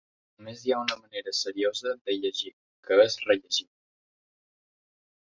Només 0.41 0.63
hi 0.67 0.71
ha 0.71 0.79
una 0.85 0.97
manera 1.01 1.33
seriosa 1.41 1.95
de 1.99 2.17
llegir, 2.23 2.57
que 2.89 3.01
és 3.07 3.21
rellegir. 3.29 3.71